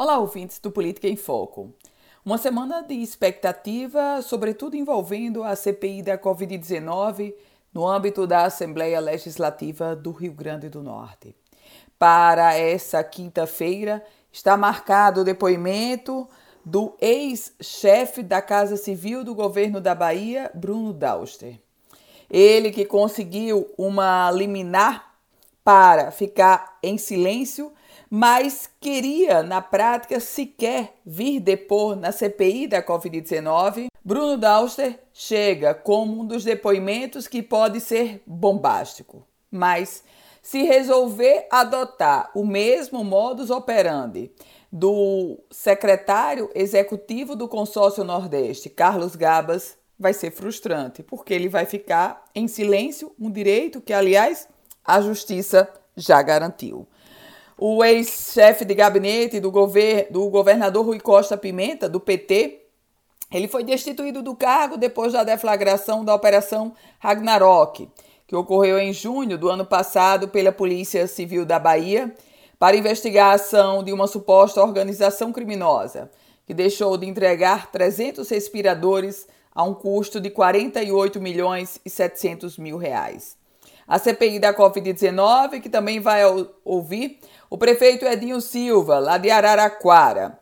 [0.00, 1.74] Olá, ouvintes do Política em Foco.
[2.24, 7.34] Uma semana de expectativa, sobretudo envolvendo a CPI da Covid-19
[7.74, 11.34] no âmbito da Assembleia Legislativa do Rio Grande do Norte.
[11.98, 14.00] Para essa quinta-feira
[14.30, 16.28] está marcado o depoimento
[16.64, 21.60] do ex-chefe da Casa Civil do governo da Bahia, Bruno Dauster.
[22.30, 25.12] Ele que conseguiu uma liminar
[25.64, 27.72] para ficar em silêncio
[28.10, 36.22] mas queria, na prática, sequer vir depor na CPI da Covid-19, Bruno Dauster chega como
[36.22, 39.26] um dos depoimentos que pode ser bombástico.
[39.50, 40.02] Mas,
[40.40, 44.30] se resolver adotar o mesmo modus operandi
[44.72, 52.24] do secretário executivo do Consórcio Nordeste, Carlos Gabas, vai ser frustrante, porque ele vai ficar
[52.34, 54.48] em silêncio, um direito que, aliás,
[54.84, 56.86] a justiça já garantiu.
[57.60, 59.50] O ex-chefe de gabinete do,
[60.10, 62.62] do governador Rui Costa Pimenta, do PT,
[63.32, 67.90] ele foi destituído do cargo depois da deflagração da Operação Ragnarok,
[68.28, 72.14] que ocorreu em junho do ano passado pela Polícia Civil da Bahia
[72.60, 76.10] para investigar a ação de uma suposta organização criminosa
[76.46, 82.78] que deixou de entregar 300 respiradores a um custo de 48 milhões e 700 mil
[82.78, 83.37] reais.
[83.88, 86.20] A CPI da Covid-19, que também vai
[86.64, 90.38] ouvir o prefeito Edinho Silva, lá de Araraquara,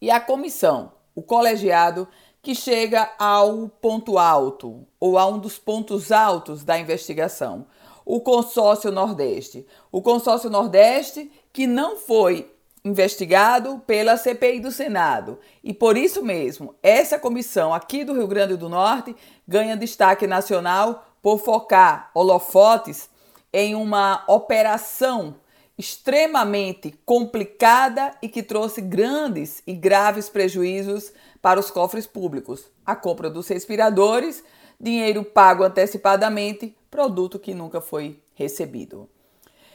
[0.00, 2.08] e a comissão, o colegiado,
[2.42, 7.66] que chega ao ponto alto, ou a um dos pontos altos da investigação,
[8.04, 9.66] o Consórcio Nordeste.
[9.92, 12.50] O Consórcio Nordeste que não foi
[12.84, 15.38] investigado pela CPI do Senado.
[15.62, 19.14] E por isso mesmo, essa comissão aqui do Rio Grande do Norte
[19.46, 23.08] ganha destaque nacional por focar holofotes
[23.52, 25.36] em uma operação
[25.76, 32.70] extremamente complicada e que trouxe grandes e graves prejuízos para os cofres públicos.
[32.84, 34.44] A compra dos respiradores,
[34.78, 39.08] dinheiro pago antecipadamente, produto que nunca foi recebido.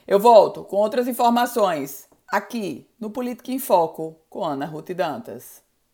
[0.08, 5.65] Eu volto com outras informações aqui no Política em Foco com Ana Ruth Dantas.